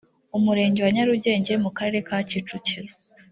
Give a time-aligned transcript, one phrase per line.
[0.37, 2.91] umurenge wa nyarugenge mu karere ka kicukiro